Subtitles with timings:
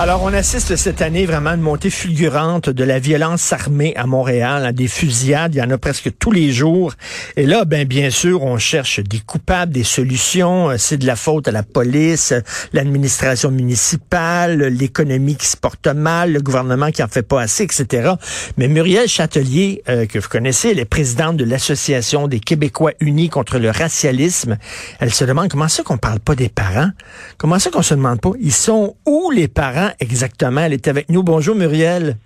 [0.00, 4.06] Alors, on assiste cette année vraiment à une montée fulgurante de la violence armée à
[4.06, 6.94] Montréal, à des fusillades, il y en a presque tous les jours.
[7.36, 10.70] Et là, ben bien sûr, on cherche des coupables, des solutions.
[10.78, 12.32] C'est de la faute à la police,
[12.72, 18.14] l'administration municipale, l'économie qui se porte mal, le gouvernement qui en fait pas assez, etc.
[18.56, 23.28] Mais Muriel Châtelier, euh, que vous connaissez, elle est présidente de l'Association des Québécois unis
[23.28, 24.56] contre le racialisme.
[24.98, 26.88] Elle se demande comment ça qu'on parle pas des parents?
[27.36, 28.30] Comment ça qu'on se demande pas?
[28.40, 29.89] Ils sont où les parents?
[30.00, 30.60] Exactement?
[30.60, 31.22] Elle est avec nous.
[31.22, 32.16] Bonjour Muriel.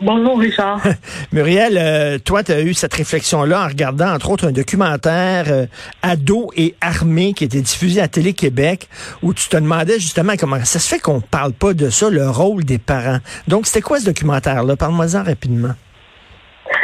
[0.00, 0.80] Bonjour Richard.
[1.32, 5.66] Muriel, euh, toi, tu as eu cette réflexion-là en regardant entre autres un documentaire euh,
[6.02, 8.88] Ado et armée qui était diffusé à Télé-Québec
[9.22, 12.28] où tu te demandais justement comment ça se fait qu'on parle pas de ça, le
[12.28, 13.18] rôle des parents.
[13.46, 14.76] Donc, c'était quoi ce documentaire-là?
[14.76, 15.74] Parle-moi-en rapidement.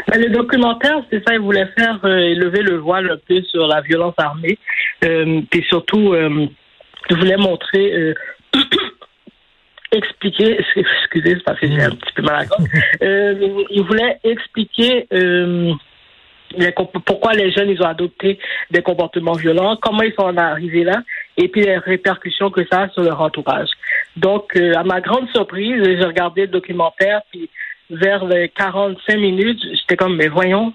[0.07, 3.67] Ben, le documentaire, c'est ça, il voulait faire euh, élever le voile un peu sur
[3.67, 4.57] la violence armée.
[5.01, 8.15] puis surtout, il voulait montrer
[9.93, 15.73] expliquer, excusez, parce que j'ai un petit peu mal à euh, il voulait expliquer euh,
[17.07, 18.39] pourquoi les jeunes ils ont adopté
[18.71, 21.03] des comportements violents, comment ils sont arrivés là,
[21.37, 23.69] et puis les répercussions que ça a sur leur entourage.
[24.17, 27.49] Donc, euh, à ma grande surprise, j'ai regardé le documentaire, puis
[27.91, 30.73] vers les 45 minutes, j'étais comme, mais voyons,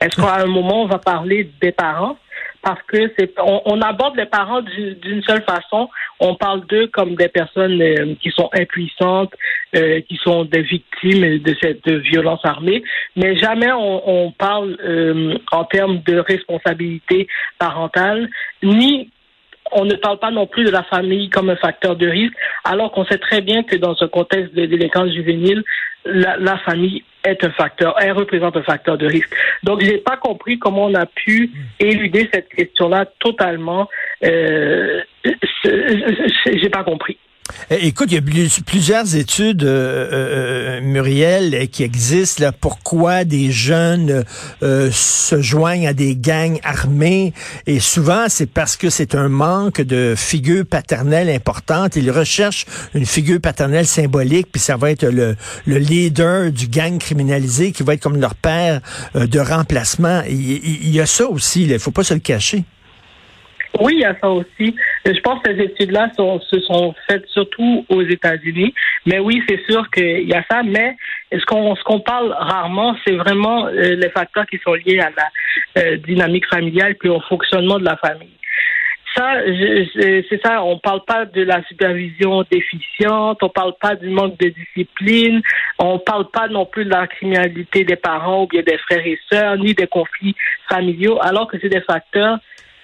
[0.00, 2.16] est-ce qu'à un moment, on va parler des parents?
[2.62, 5.88] Parce que c'est, on, aborde les parents d'une seule façon.
[6.20, 9.32] On parle d'eux comme des personnes euh, qui sont impuissantes,
[9.76, 12.82] euh, qui sont des victimes de cette violence armée,
[13.16, 18.28] mais jamais on, on parle euh, en termes de responsabilité parentale,
[18.62, 19.10] ni
[19.72, 22.92] on ne parle pas non plus de la famille comme un facteur de risque, alors
[22.92, 25.62] qu'on sait très bien que dans ce contexte de délinquance juvénile,
[26.04, 29.34] la, la, famille est un facteur, elle représente un facteur de risque.
[29.62, 33.88] Donc, j'ai pas compris comment on a pu éluder cette question-là totalement.
[34.24, 35.02] Euh,
[35.64, 37.18] j'ai pas compris.
[37.70, 42.42] Eh, écoute, il y a plusieurs études, euh, euh, Muriel, qui existent.
[42.44, 44.24] Là, pourquoi des jeunes
[44.62, 47.32] euh, se joignent à des gangs armés.
[47.66, 51.96] Et souvent, c'est parce que c'est un manque de figure paternelle importante.
[51.96, 56.98] Ils recherchent une figure paternelle symbolique, puis ça va être le, le leader du gang
[56.98, 58.80] criminalisé qui va être comme leur père
[59.14, 60.22] de remplacement.
[60.28, 62.64] Il, il, y a ça aussi, il faut pas se le cacher.
[63.78, 64.74] Oui, il y a ça aussi.
[65.04, 68.74] Je pense que ces études-là se sont faites surtout aux États-Unis.
[69.06, 70.62] Mais oui, c'est sûr qu'il y a ça.
[70.62, 70.96] Mais
[71.32, 75.10] ce qu'on ce qu'on parle rarement, c'est vraiment euh, les facteurs qui sont liés à
[75.10, 78.36] la euh, dynamique familiale puis au fonctionnement de la famille.
[79.16, 79.40] Ça,
[80.28, 80.62] c'est ça.
[80.62, 83.42] On parle pas de la supervision déficiente.
[83.42, 85.42] On parle pas du manque de discipline.
[85.80, 89.18] On parle pas non plus de la criminalité des parents ou bien des frères et
[89.30, 90.36] sœurs, ni des conflits
[90.68, 92.38] familiaux, alors que c'est des facteurs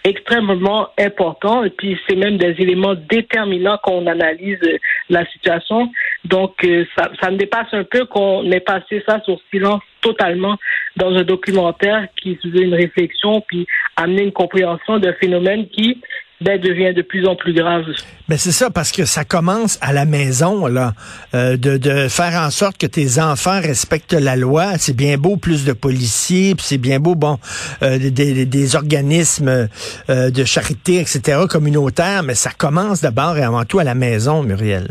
[0.07, 4.79] extrêmement important et puis c'est même des éléments déterminants quand on analyse euh,
[5.11, 5.91] la situation.
[6.25, 10.57] Donc euh, ça, ça me dépasse un peu qu'on ait passé ça sur silence totalement
[10.95, 16.01] dans un documentaire qui faisait une réflexion puis amener une compréhension d'un phénomène qui
[16.41, 17.85] ben, devient de plus en plus grave.
[18.29, 20.93] Ben c'est ça, parce que ça commence à la maison, là,
[21.35, 24.77] euh, de, de faire en sorte que tes enfants respectent la loi.
[24.77, 27.39] C'est bien beau, plus de policiers, puis c'est bien beau, bon,
[27.83, 29.69] euh, des, des, organismes
[30.11, 34.43] euh, de charité, etc., communautaires, mais ça commence d'abord et avant tout à la maison,
[34.43, 34.89] Muriel.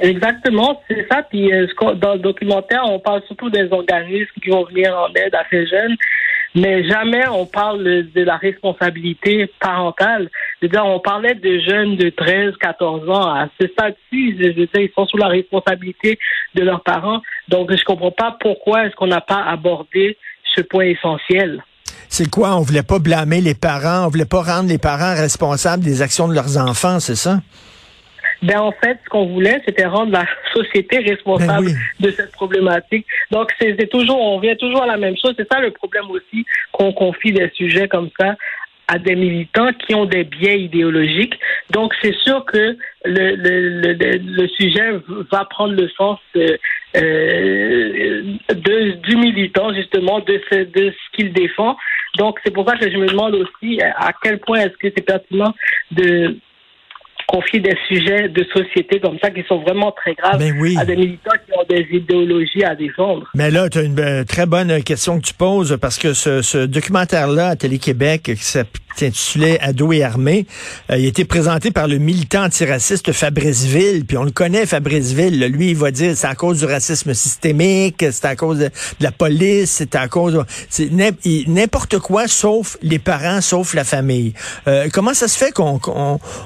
[0.00, 1.22] Exactement, c'est ça.
[1.22, 1.50] Puis
[2.00, 5.66] dans le documentaire, on parle surtout des organismes qui vont venir en aide à ces
[5.66, 5.96] jeunes
[6.56, 10.30] mais jamais on parle de la responsabilité parentale.
[10.60, 13.34] C'est-à-dire, on parlait de jeunes de 13, 14 ans.
[13.34, 16.18] À ce stade-ci, ils sont sous la responsabilité
[16.54, 17.20] de leurs parents.
[17.48, 20.16] Donc, je comprends pas pourquoi est-ce qu'on n'a pas abordé
[20.54, 21.62] ce point essentiel.
[22.08, 22.56] C'est quoi?
[22.56, 26.28] On voulait pas blâmer les parents, on voulait pas rendre les parents responsables des actions
[26.28, 27.40] de leurs enfants, c'est ça?
[28.42, 33.06] Ben en fait, ce qu'on voulait, c'était rendre la société responsable ben de cette problématique.
[33.30, 35.34] Donc c'est toujours, on vient toujours à la même chose.
[35.38, 38.34] C'est ça le problème aussi qu'on confie des sujets comme ça
[38.88, 41.38] à des militants qui ont des biais idéologiques.
[41.70, 44.92] Donc, c'est sûr que le, le, le, le, sujet
[45.32, 46.56] va prendre le sens euh,
[46.96, 51.76] euh de, du militant, justement, de ce, de ce qu'il défend.
[52.16, 55.04] Donc, c'est pour ça que je me demande aussi à quel point est-ce que c'est
[55.04, 55.52] pertinent
[55.90, 56.36] de
[57.26, 60.76] confier des sujets de société comme ça qui sont vraiment très graves oui.
[60.78, 63.26] à des militants qui des idéologies à défendre.
[63.34, 66.42] Mais là, tu as une euh, très bonne question que tu poses parce que ce,
[66.42, 70.46] ce documentaire-là à Télé-Québec qui s'intitulait Ado et armée,
[70.90, 74.66] euh, il a été présenté par le militant antiraciste Fabrice Ville, puis on le connaît,
[74.66, 75.38] Fabrice Ville.
[75.46, 78.70] Lui, il va dire c'est à cause du racisme systémique, c'est à cause de, de
[79.00, 80.42] la police, c'est à cause...
[80.78, 84.32] Il- n'importe quoi sauf les parents, sauf la famille.
[84.66, 85.80] Euh, comment ça se fait qu'on,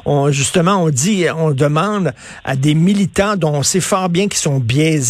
[0.05, 2.13] on- justement, on dit, on demande
[2.45, 5.10] à des militants dont on sait fort bien qu'ils sont biaisés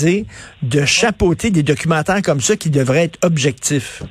[0.63, 4.03] de chapeauter des documentaires comme ça qui devraient être objectifs?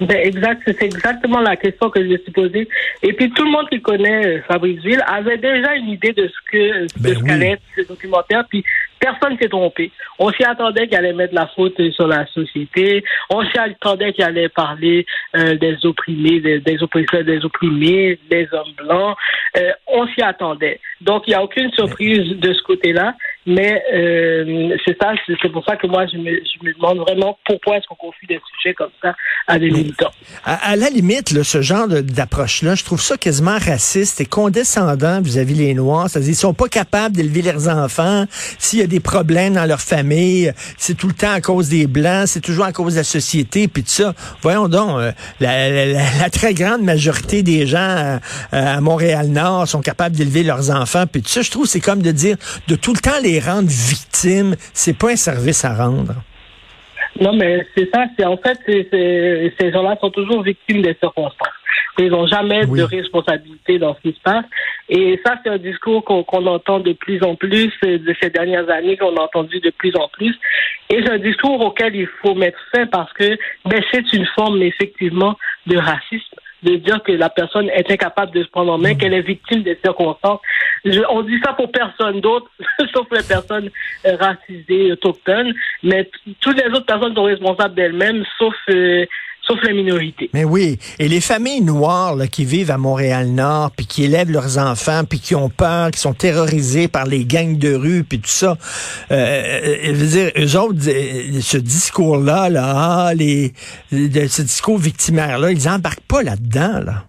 [0.00, 2.68] Ben, exact, c'est exactement la question que je me suis posée.
[3.02, 6.26] Et puis tout le monde qui connaît euh, Fabrice Ville avait déjà une idée de
[6.26, 7.28] ce que Ben ce oui.
[7.28, 8.44] qu'allait être ce documentaire.
[8.48, 8.64] Puis
[8.98, 9.92] personne s'est trompé.
[10.18, 13.04] On s'y attendait qu'il allait mettre la faute sur la société.
[13.30, 15.06] On s'y attendait qu'il allait parler
[15.36, 19.16] euh, des opprimés, des, des oppresseurs, des opprimés, des hommes blancs.
[19.56, 20.80] Euh, on s'y attendait.
[21.02, 23.14] Donc il n'y a aucune surprise de ce côté-là.
[23.46, 25.12] Mais euh, c'est ça,
[25.42, 28.26] c'est pour ça que moi je me, je me demande vraiment pourquoi est-ce qu'on confie
[28.26, 29.14] des sujets comme ça
[29.46, 30.10] à des militants.
[30.44, 35.20] À, à la limite, là, ce genre d'approche-là, je trouve ça quasiment raciste et condescendant
[35.20, 36.08] vis-à-vis les Noirs.
[36.08, 38.24] C'est-à-dire, ils sont pas capables d'élever leurs enfants.
[38.58, 41.86] S'il y a des problèmes dans leur famille, c'est tout le temps à cause des
[41.86, 44.14] Blancs, c'est toujours à cause de la société, puis tout ça.
[44.40, 48.18] Voyons donc, euh, la, la- la- la très grande majorité des gens euh,
[48.52, 52.10] à Montréal-Nord sont capables d'élever leurs enfants, puis tout ça, je trouve, c'est comme de
[52.10, 52.36] dire,
[52.68, 56.14] de tout le temps les rendre victimes, c'est pas un service à rendre.
[57.20, 58.06] Non, mais c'est ça.
[58.18, 61.48] C'est en fait, ces gens-là sont toujours victimes des circonstances.
[61.98, 62.80] Ils n'ont jamais Oui.
[62.80, 64.44] de responsabilité dans ce qui se passe.
[64.88, 68.30] Et ça, c'est un discours qu'on qu'on entend de plus en plus euh, de ces
[68.30, 70.34] dernières années, qu'on a entendu de plus en plus.
[70.90, 74.60] Et c'est un discours auquel il faut mettre fin parce que ben, c'est une forme
[74.62, 75.36] effectivement
[75.66, 79.14] de racisme de dire que la personne est incapable de se prendre en main, qu'elle
[79.14, 80.40] est victime des circonstances.
[80.84, 82.50] Je- on dit ça pour personne d'autre,
[82.94, 83.70] sauf les personnes
[84.06, 85.52] euh, racisées, autochtones,
[85.82, 89.04] mais toutes les autres personnes sont responsables d'elles-mêmes, sauf euh,
[89.46, 90.30] sauf les minorités.
[90.32, 94.58] Mais oui, et les familles noires là, qui vivent à Montréal-Nord, puis qui élèvent leurs
[94.58, 98.28] enfants, puis qui ont peur, qui sont terrorisés par les gangs de rue, puis tout
[98.28, 98.56] ça,
[99.10, 103.52] euh, euh, je veux dire, eux autres, euh, ce discours-là, là, ah, les,
[103.90, 107.04] ce discours victimaire-là, ils embarquent pas là-dedans, là.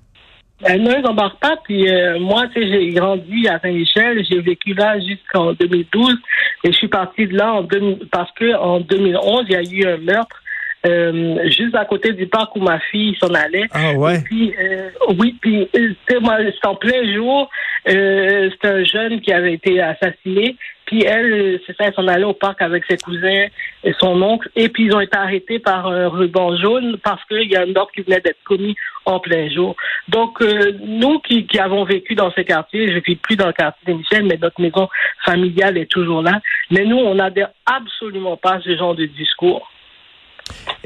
[0.62, 1.58] Ben, non, ils n'embarquent pas.
[1.64, 6.16] Puis euh, moi, tu sais, j'ai grandi à Saint-Michel, j'ai vécu là jusqu'en 2012,
[6.64, 9.62] et je suis partie de là en 2000 parce que en 2011, il y a
[9.62, 10.42] eu un meurtre
[10.86, 13.68] euh, juste à côté du parc où ma fille s'en allait.
[13.72, 14.18] Ah ouais.
[14.18, 14.90] Et puis, euh,
[15.20, 16.20] oui, puis euh, c'était
[16.64, 17.50] en plein jour.
[17.88, 20.56] Euh, c'était un jeune qui avait été assassiné.
[20.86, 23.48] Puis elle, c'est ça, elle s'en allait au parc avec ses cousins
[23.84, 24.50] et son oncle.
[24.56, 27.76] Et puis ils ont été arrêtés par un ruban jaune parce qu'il y a un
[27.76, 29.76] ordre qui venait d'être commis en plein jour.
[30.08, 33.54] Donc euh, nous qui, qui avons vécu dans ces quartiers, je vis plus dans le
[33.54, 34.88] quartier des Michel, mais notre maison
[35.24, 36.40] familiale est toujours là.
[36.70, 39.72] Mais nous, on n'adhère absolument pas à ce genre de discours.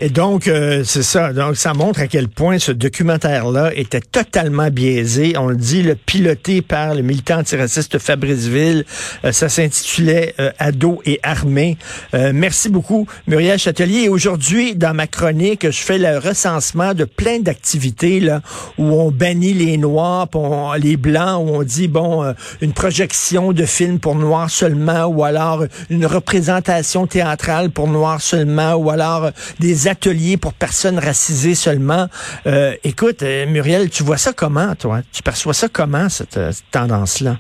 [0.02, 1.34] Et donc, euh, c'est ça.
[1.34, 5.34] Donc, ça montre à quel point ce documentaire-là était totalement biaisé.
[5.38, 8.86] On le dit, le piloté par le militant antiraciste Fabrice Ville.
[9.26, 11.78] Euh, ça s'intitulait euh, Ados et armés.
[12.14, 14.04] Euh, merci beaucoup, Muriel Châtelier.
[14.04, 18.42] Et aujourd'hui, dans ma chronique, je fais le recensement de plein d'activités là
[18.78, 22.32] où on bannit les Noirs, on- les Blancs, où on dit, bon, euh,
[22.62, 28.76] une projection de film pour Noirs seulement, ou alors une représentation théâtrale pour Noirs seulement,
[28.76, 32.08] ou alors euh, des ateliers pour personnes racisées seulement.
[32.46, 35.00] Euh, écoute, euh, Muriel, tu vois ça comment, toi?
[35.12, 37.38] Tu perçois ça comment, cette, euh, cette tendance-là?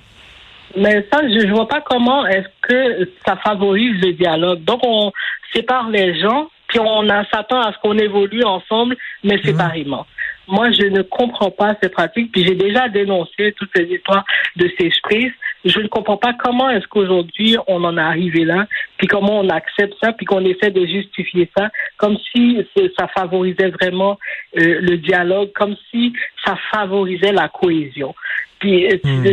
[0.77, 4.63] Mais ça, je ne vois pas comment est-ce que ça favorise le dialogue.
[4.63, 5.11] Donc, on
[5.53, 10.05] sépare les gens, puis on s'attend à ce qu'on évolue ensemble, mais séparément.
[10.47, 14.25] Moi, je ne comprends pas ces pratiques, puis j'ai déjà dénoncé toutes ces histoires
[14.56, 14.68] de
[15.03, 15.31] prises.
[15.66, 19.49] Je ne comprends pas comment est-ce qu'aujourd'hui on en est arrivé là, puis comment on
[19.49, 22.66] accepte ça, puis qu'on essaie de justifier ça, comme si
[22.97, 24.18] ça favorisait vraiment
[24.57, 26.13] euh, le dialogue, comme si
[26.45, 28.16] ça favorisait la cohésion.
[28.59, 29.23] Puis euh, Hmm.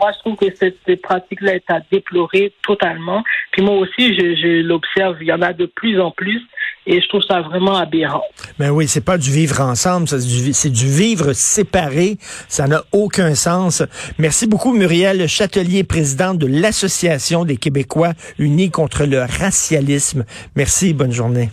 [0.00, 3.22] moi, je trouve que cette, cette pratique-là est à déplorer totalement.
[3.50, 6.42] Puis moi aussi, je, je l'observe, il y en a de plus en plus,
[6.86, 8.22] et je trouve ça vraiment aberrant.
[8.58, 12.16] Ben oui, c'est pas du vivre ensemble, c'est du, vivre séparé.
[12.48, 13.82] Ça n'a aucun sens.
[14.18, 20.24] Merci beaucoup, Muriel Châtelier, présidente de l'Association des Québécois unis contre le racialisme.
[20.54, 21.50] Merci, bonne journée.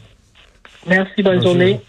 [0.88, 1.52] Merci, bonne Bonjour.
[1.52, 1.80] journée.